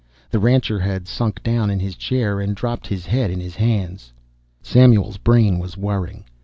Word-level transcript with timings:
The 0.31 0.39
rancher 0.39 0.79
had 0.79 1.07
sunk 1.07 1.43
down 1.43 1.69
in 1.69 1.79
his 1.79 1.95
chair, 1.95 2.39
and 2.39 2.55
dropped 2.55 2.87
his 2.87 3.05
head 3.05 3.29
in 3.29 3.39
his 3.39 3.57
hands. 3.57 4.11
Samuel's 4.63 5.17
brain 5.17 5.59
was 5.59 5.77
whirring. 5.77 6.25